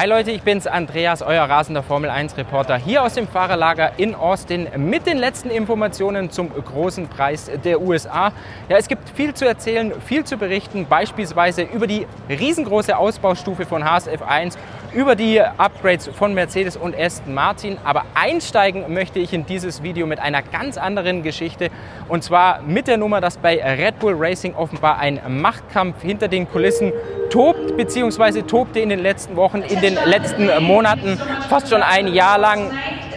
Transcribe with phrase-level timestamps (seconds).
[0.00, 4.14] Hi Leute, ich bin's Andreas, euer rasender Formel 1 Reporter hier aus dem Fahrerlager in
[4.14, 8.30] Austin mit den letzten Informationen zum großen Preis der USA.
[8.68, 13.84] Ja, es gibt viel zu erzählen, viel zu berichten, beispielsweise über die riesengroße Ausbaustufe von
[13.84, 14.56] HSF 1
[14.94, 17.76] über die Upgrades von Mercedes und Aston Martin.
[17.82, 21.70] Aber einsteigen möchte ich in dieses Video mit einer ganz anderen Geschichte.
[22.08, 26.48] Und zwar mit der Nummer, dass bei Red Bull Racing offenbar ein Machtkampf hinter den
[26.48, 26.92] Kulissen
[27.30, 32.38] tobt, beziehungsweise tobte in den letzten Wochen, in den letzten Monaten, fast schon ein Jahr
[32.38, 32.70] lang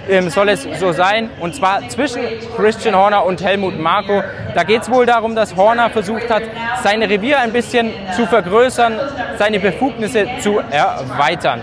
[0.10, 1.30] ähm, soll es so sein.
[1.40, 2.22] Und zwar zwischen
[2.56, 4.24] Christian Horner und Helmut Marko.
[4.56, 6.44] Da geht es wohl darum, dass Horner versucht hat,
[6.84, 8.94] sein Revier ein bisschen zu vergrößern,
[9.38, 11.62] seine Befugnisse zu erweitern.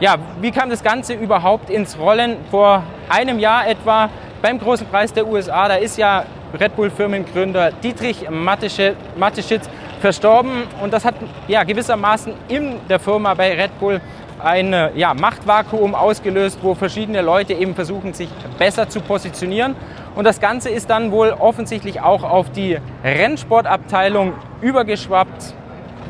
[0.00, 2.36] Ja, wie kam das Ganze überhaupt ins Rollen?
[2.50, 4.08] Vor einem Jahr etwa
[4.40, 6.24] beim Großen Preis der USA, da ist ja
[6.58, 9.68] Red Bull-Firmengründer Dietrich Mateschitz
[10.00, 11.16] verstorben und das hat
[11.48, 14.00] ja, gewissermaßen in der Firma bei Red Bull
[14.42, 19.74] ein ja, Machtvakuum ausgelöst, wo verschiedene Leute eben versuchen, sich besser zu positionieren.
[20.14, 25.54] Und das Ganze ist dann wohl offensichtlich auch auf die Rennsportabteilung übergeschwappt.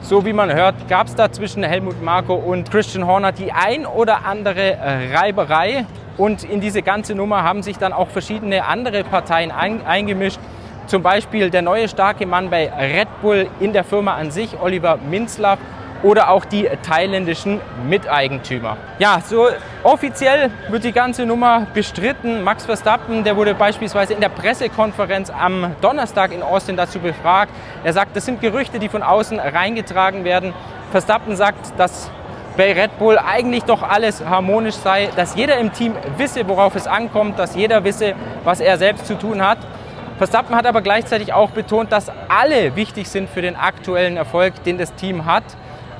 [0.00, 3.84] So wie man hört, gab es da zwischen Helmut Marko und Christian Horner die ein
[3.84, 4.78] oder andere
[5.12, 5.84] Reiberei.
[6.16, 10.40] Und in diese ganze Nummer haben sich dann auch verschiedene andere Parteien eingemischt.
[10.86, 14.96] Zum Beispiel der neue starke Mann bei Red Bull in der Firma an sich, Oliver
[14.96, 15.58] Minzlaff,
[16.02, 18.76] oder auch die thailändischen Miteigentümer.
[18.98, 19.48] Ja, so
[19.82, 22.42] offiziell wird die ganze Nummer bestritten.
[22.42, 27.52] Max Verstappen, der wurde beispielsweise in der Pressekonferenz am Donnerstag in Austin dazu befragt.
[27.84, 30.52] Er sagt, das sind Gerüchte, die von außen reingetragen werden.
[30.90, 32.10] Verstappen sagt, dass
[32.56, 36.88] bei Red Bull eigentlich doch alles harmonisch sei, dass jeder im Team wisse, worauf es
[36.88, 39.58] ankommt, dass jeder wisse, was er selbst zu tun hat.
[40.18, 44.76] Verstappen hat aber gleichzeitig auch betont, dass alle wichtig sind für den aktuellen Erfolg, den
[44.76, 45.44] das Team hat.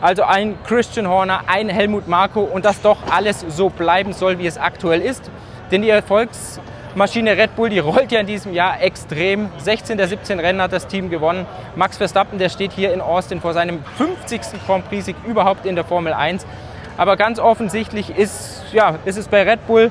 [0.00, 4.46] Also ein Christian Horner, ein Helmut Marko und dass doch alles so bleiben soll, wie
[4.46, 5.28] es aktuell ist.
[5.72, 9.50] Denn die Erfolgsmaschine Red Bull, die rollt ja in diesem Jahr extrem.
[9.58, 11.46] 16 der 17 Rennen hat das Team gewonnen.
[11.74, 14.40] Max Verstappen, der steht hier in Austin vor seinem 50.
[14.66, 16.46] Grand Prix-Sieg überhaupt in der Formel 1.
[16.96, 19.90] Aber ganz offensichtlich ist, ja, ist es bei Red Bull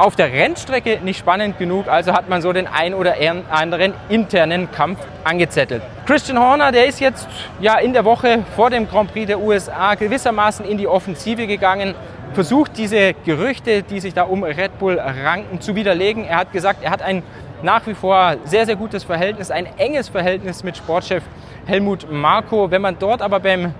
[0.00, 3.16] auf der Rennstrecke nicht spannend genug, also hat man so den ein oder
[3.50, 5.82] anderen internen Kampf angezettelt.
[6.06, 7.28] Christian Horner, der ist jetzt
[7.60, 11.94] ja in der Woche vor dem Grand Prix der USA gewissermaßen in die Offensive gegangen,
[12.32, 16.24] versucht diese Gerüchte, die sich da um Red Bull ranken, zu widerlegen.
[16.24, 17.22] Er hat gesagt, er hat ein
[17.62, 21.22] nach wie vor sehr, sehr gutes Verhältnis, ein enges Verhältnis mit Sportchef
[21.66, 22.70] Helmut Marko.
[22.70, 23.74] Wenn man dort aber beim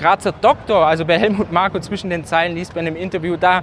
[0.00, 3.62] Grazer Doktor, also bei Helmut Marko zwischen den Zeilen liest bei einem Interview, da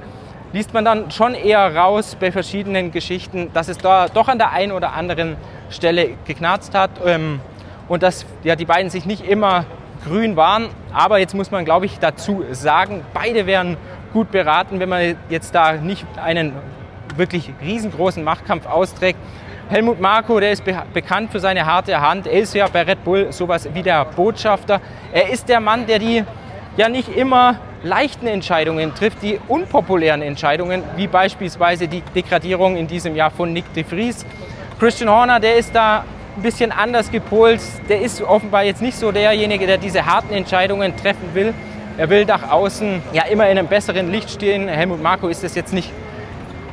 [0.53, 4.51] liest man dann schon eher raus bei verschiedenen Geschichten, dass es da doch an der
[4.51, 5.37] einen oder anderen
[5.69, 7.39] Stelle geknarzt hat ähm,
[7.87, 9.65] und dass ja, die beiden sich nicht immer
[10.05, 10.69] grün waren.
[10.93, 13.77] Aber jetzt muss man, glaube ich, dazu sagen, beide wären
[14.13, 16.53] gut beraten, wenn man jetzt da nicht einen
[17.15, 19.19] wirklich riesengroßen Machtkampf austrägt.
[19.69, 22.25] Helmut Marko, der ist be bekannt für seine harte Hand.
[22.25, 24.81] Er ist ja bei Red Bull sowas wie der Botschafter.
[25.11, 26.23] Er ist der Mann, der die
[26.79, 33.17] ja nicht immer leichten Entscheidungen trifft, die unpopulären Entscheidungen, wie beispielsweise die Degradierung in diesem
[33.17, 34.25] Jahr von Nick de Vries.
[34.79, 36.05] Christian Horner, der ist da
[36.37, 37.59] ein bisschen anders gepolt.
[37.89, 41.53] Der ist offenbar jetzt nicht so derjenige, der diese harten Entscheidungen treffen will.
[41.97, 44.69] Er will nach außen ja immer in einem besseren Licht stehen.
[44.69, 45.91] Helmut Marko ist das jetzt nicht,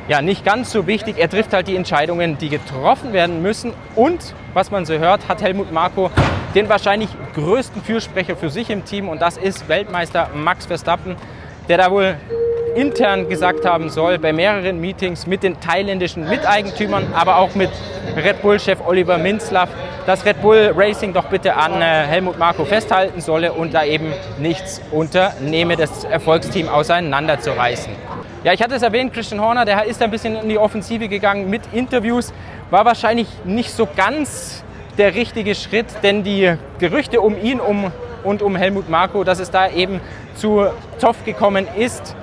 [0.07, 1.17] ja, nicht ganz so wichtig.
[1.17, 3.73] Er trifft halt die Entscheidungen, die getroffen werden müssen.
[3.93, 6.11] Und was man so hört, hat Helmut Marko
[6.57, 11.15] den wahrscheinlich größten Fürsprecher für sich im Team und das ist Weltmeister Max Verstappen,
[11.69, 12.15] der da wohl
[12.75, 17.69] intern gesagt haben soll, bei mehreren Meetings mit den thailändischen Miteigentümern, aber auch mit
[18.15, 19.69] Red Bull-Chef Oliver Minzlaff,
[20.07, 24.11] dass Red Bull Racing doch bitte an äh, Helmut Marko festhalten solle und da eben
[24.39, 27.93] nichts unternehme, das Erfolgsteam auseinanderzureißen.
[28.43, 31.51] Ja, ich hatte es erwähnt, Christian Horner, der ist ein bisschen in die Offensive gegangen
[31.51, 32.33] mit Interviews,
[32.71, 34.63] war wahrscheinlich nicht so ganz
[34.97, 37.91] der richtige Schritt, denn die Gerüchte um ihn um,
[38.23, 40.01] und um Helmut Marko, dass es da eben
[40.35, 40.65] zu
[40.97, 42.15] Zoff gekommen ist,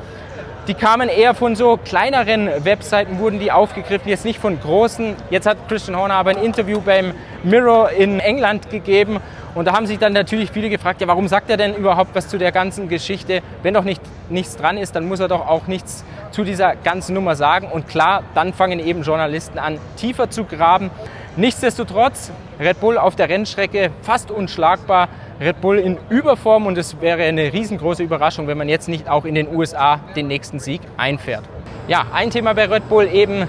[0.67, 5.15] die kamen eher von so kleineren Webseiten, wurden die aufgegriffen, jetzt nicht von großen.
[5.29, 7.13] Jetzt hat Christian Horner aber ein Interview beim
[7.43, 9.21] Mirror in England gegeben
[9.55, 12.27] und da haben sich dann natürlich viele gefragt, ja, warum sagt er denn überhaupt was
[12.29, 13.41] zu der ganzen Geschichte?
[13.63, 17.15] Wenn doch nicht, nichts dran ist, dann muss er doch auch nichts zu dieser ganzen
[17.15, 17.69] Nummer sagen.
[17.71, 20.91] Und klar, dann fangen eben Journalisten an, tiefer zu graben.
[21.37, 25.09] Nichtsdestotrotz, Red Bull auf der Rennstrecke fast unschlagbar.
[25.41, 29.25] Red Bull in Überform und es wäre eine riesengroße Überraschung, wenn man jetzt nicht auch
[29.25, 31.43] in den USA den nächsten Sieg einfährt.
[31.89, 33.49] Ja, ein Thema bei Red Bull eben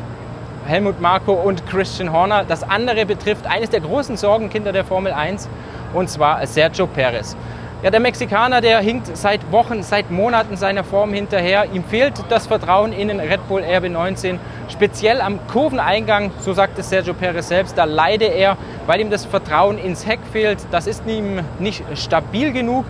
[0.66, 2.44] Helmut Marko und Christian Horner.
[2.44, 5.48] Das andere betrifft eines der großen Sorgenkinder der Formel 1
[5.94, 7.38] und zwar Sergio Perez.
[7.84, 11.66] Ja, der Mexikaner, der hinkt seit Wochen, seit Monaten seiner Form hinterher.
[11.72, 14.40] Ihm fehlt das Vertrauen in den Red Bull RB19,
[14.70, 17.78] speziell am Kurveneingang, so sagt es Sergio Perez selbst.
[17.78, 18.58] Da leide er,
[18.88, 20.60] weil ihm das Vertrauen ins Heck fehlt.
[20.72, 22.86] Das ist ihm nicht stabil genug.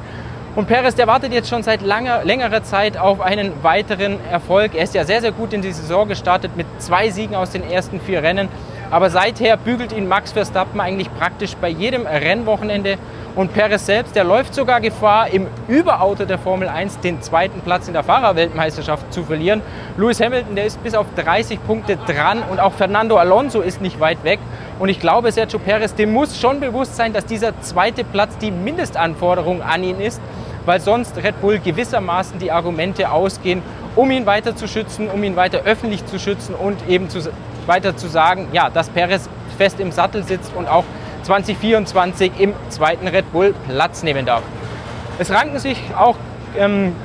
[0.56, 4.74] Und Perez, der wartet jetzt schon seit langer, längerer Zeit auf einen weiteren Erfolg.
[4.74, 7.70] Er ist ja sehr, sehr gut in die Saison gestartet mit zwei Siegen aus den
[7.70, 8.48] ersten vier Rennen.
[8.90, 12.98] Aber seither bügelt ihn Max Verstappen eigentlich praktisch bei jedem Rennwochenende.
[13.36, 17.88] Und Perez selbst, der läuft sogar Gefahr, im Überauto der Formel 1 den zweiten Platz
[17.88, 19.62] in der Fahrerweltmeisterschaft zu verlieren.
[19.98, 24.00] Lewis Hamilton, der ist bis auf 30 Punkte dran und auch Fernando Alonso ist nicht
[24.00, 24.40] weit weg.
[24.80, 28.52] Und ich glaube, Sergio Perez, dem muss schon bewusst sein, dass dieser zweite Platz die
[28.52, 30.22] Mindestanforderung an ihn ist,
[30.66, 33.62] weil sonst Red Bull gewissermaßen die Argumente ausgehen,
[33.98, 37.20] um ihn weiter zu schützen, um ihn weiter öffentlich zu schützen und eben zu,
[37.66, 39.28] weiter zu sagen, ja, dass Perez
[39.58, 40.86] fest im Sattel sitzt und auch
[41.26, 44.44] 2024 im zweiten Red Bull Platz nehmen darf.
[45.18, 46.16] Es ranken sich auch
[46.58, 46.96] ähm,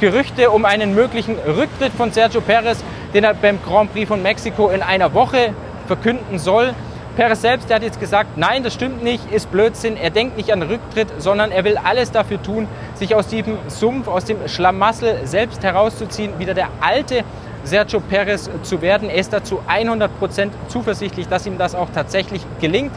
[0.00, 2.84] Gerüchte um einen möglichen Rücktritt von Sergio Perez,
[3.14, 5.54] den er beim Grand Prix von Mexiko in einer Woche
[5.86, 6.72] verkünden soll.
[7.16, 9.96] Perez selbst hat jetzt gesagt, nein, das stimmt nicht, ist Blödsinn.
[9.96, 14.08] Er denkt nicht an Rücktritt, sondern er will alles dafür tun, sich aus diesem Sumpf,
[14.08, 17.24] aus dem Schlamassel selbst herauszuziehen, wieder der alte
[17.64, 19.08] Sergio Perez zu werden.
[19.08, 22.92] Er ist dazu 100% zuversichtlich, dass ihm das auch tatsächlich gelingt.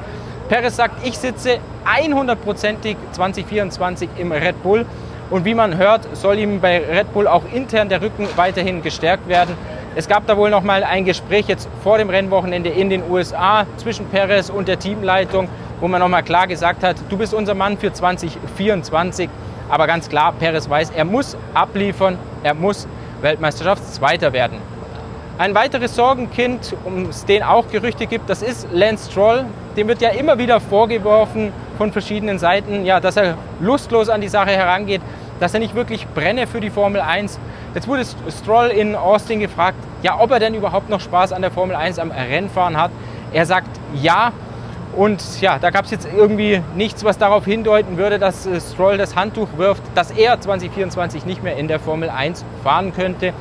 [0.50, 4.86] Perez sagt, ich sitze 100%ig 2024 im Red Bull.
[5.30, 9.28] Und wie man hört, soll ihm bei Red Bull auch intern der Rücken weiterhin gestärkt
[9.28, 9.58] werden.
[9.96, 13.66] Es gab da wohl noch mal ein Gespräch jetzt vor dem Rennwochenende in den USA
[13.76, 15.50] zwischen Perez und der Teamleitung,
[15.82, 19.30] wo man noch mal klar gesagt hat, du bist unser Mann für 2024.
[19.68, 22.88] Aber ganz klar, Perez weiß, er muss abliefern, er muss
[23.22, 24.77] Weltmeisterschaftszweiter werden.
[25.40, 29.46] Ein weiteres Sorgenkind, um es den auch Gerüchte gibt, das ist Lance Stroll.
[29.76, 34.30] Dem wird ja immer wieder vorgeworfen von verschiedenen Seiten, ja, dass er lustlos an die
[34.30, 35.00] Sache herangeht,
[35.40, 37.38] dass er nicht wirklich brenne für die Formel 1.
[37.76, 41.52] Jetzt wurde Stroll in Austin gefragt, ja, ob er denn überhaupt noch Spaß an der
[41.52, 42.90] Formel 1 am Rennfahren hat.
[43.32, 44.32] Er sagt ja.
[44.96, 48.98] Und ja, da gab es jetzt irgendwie nichts, was darauf hindeuten würde, dass äh, Stroll
[48.98, 53.34] das Handtuch wirft, dass er 2024 nicht mehr in der Formel 1 fahren könnte.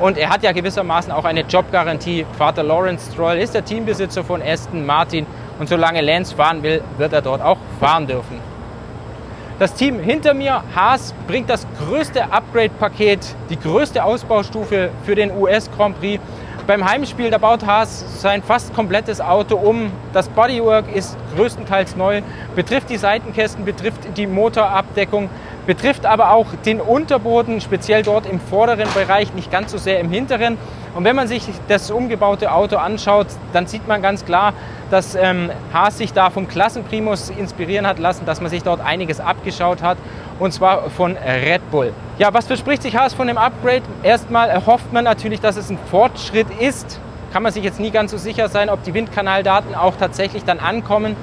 [0.00, 2.24] Und er hat ja gewissermaßen auch eine Jobgarantie.
[2.38, 5.26] Vater Lawrence Stroll ist der Teambesitzer von Aston Martin
[5.58, 8.40] und solange Lance fahren will, wird er dort auch fahren dürfen.
[9.58, 15.70] Das Team hinter mir, Haas, bringt das größte Upgrade-Paket, die größte Ausbaustufe für den US
[15.76, 16.22] Grand Prix.
[16.66, 19.92] Beim Heimspiel, da baut Haas sein fast komplettes Auto um.
[20.14, 22.22] Das Bodywork ist größtenteils neu,
[22.56, 25.28] betrifft die Seitenkästen, betrifft die Motorabdeckung,
[25.66, 30.10] betrifft aber auch den Unterboden, speziell dort im vorderen Bereich, nicht ganz so sehr im
[30.10, 30.58] hinteren.
[30.94, 34.54] Und wenn man sich das umgebaute Auto anschaut, dann sieht man ganz klar,
[34.90, 39.20] dass ähm, Haas sich da vom Klassenprimus inspirieren hat lassen, dass man sich dort einiges
[39.20, 39.98] abgeschaut hat
[40.40, 41.92] und zwar von Red Bull.
[42.18, 43.82] Ja, was verspricht sich Haas von dem Upgrade?
[44.02, 46.98] Erstmal erhofft man natürlich, dass es ein Fortschritt ist.
[47.32, 50.58] Kann man sich jetzt nie ganz so sicher sein, ob die Windkanaldaten auch tatsächlich dann
[50.58, 51.14] ankommen.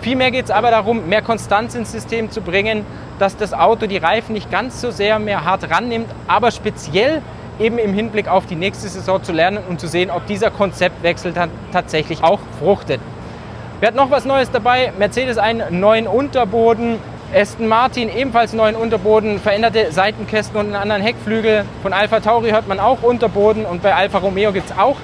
[0.00, 2.84] Vielmehr geht es aber darum, mehr Konstanz ins System zu bringen,
[3.18, 7.22] dass das Auto die Reifen nicht ganz so sehr mehr hart rannimmt, aber speziell
[7.58, 11.32] eben im Hinblick auf die nächste Saison zu lernen und zu sehen, ob dieser Konzeptwechsel
[11.32, 13.00] dann tatsächlich auch fruchtet.
[13.80, 14.92] Wir hatten noch was Neues dabei.
[14.98, 16.98] Mercedes einen neuen Unterboden.
[17.34, 21.64] Aston Martin ebenfalls neuen Unterboden, veränderte Seitenkästen und einen anderen Heckflügel.
[21.82, 24.96] Von Alpha Tauri hört man auch Unterboden und bei Alfa Romeo gibt es auch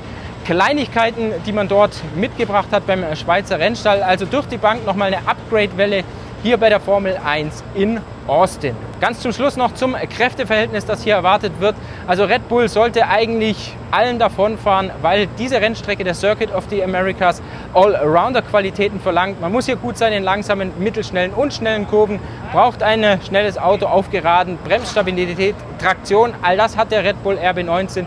[0.44, 4.02] Kleinigkeiten, die man dort mitgebracht hat beim Schweizer Rennstall.
[4.02, 6.04] Also durch die Bank nochmal eine Upgrade-Welle
[6.42, 8.76] hier bei der Formel 1 in Austin.
[9.00, 11.75] Ganz zum Schluss noch zum Kräfteverhältnis, das hier erwartet wird.
[12.07, 17.42] Also Red Bull sollte eigentlich allen davonfahren, weil diese Rennstrecke der Circuit of the Americas
[17.75, 19.40] Allrounder-Qualitäten verlangt.
[19.40, 22.21] Man muss hier gut sein in langsamen, mittelschnellen und schnellen Kurven,
[22.52, 28.04] braucht ein schnelles Auto aufgeraden, Bremsstabilität, Traktion, all das hat der Red Bull RB19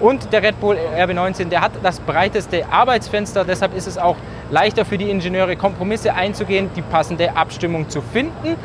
[0.00, 4.16] und der Red Bull RB19, der hat das breiteste Arbeitsfenster, deshalb ist es auch
[4.50, 8.56] leichter für die Ingenieure, Kompromisse einzugehen, die passende Abstimmung zu finden.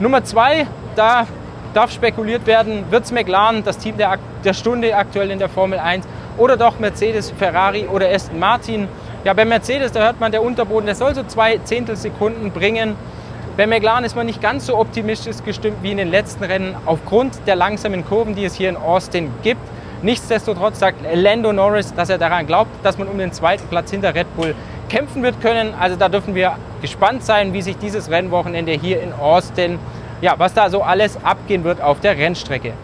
[0.00, 0.66] Nummer zwei,
[0.96, 1.26] da
[1.74, 5.78] darf spekuliert werden, wird es McLaren, das Team der, der Stunde aktuell in der Formel
[5.78, 6.06] 1,
[6.38, 8.88] oder doch Mercedes, Ferrari oder Aston Martin.
[9.24, 12.94] Ja, bei Mercedes, da hört man, der Unterboden, der soll so zwei Zehntelsekunden bringen.
[13.56, 17.34] Bei McLaren ist man nicht ganz so optimistisch gestimmt wie in den letzten Rennen aufgrund
[17.46, 19.60] der langsamen Kurven, die es hier in Austin gibt.
[20.02, 24.14] Nichtsdestotrotz sagt Lando Norris, dass er daran glaubt, dass man um den zweiten Platz hinter
[24.14, 24.54] Red Bull
[24.88, 25.74] kämpfen wird können.
[25.78, 29.78] Also da dürfen wir gespannt sein, wie sich dieses Rennwochenende hier in Austin,
[30.20, 32.74] ja, was da so alles abgehen wird auf der Rennstrecke.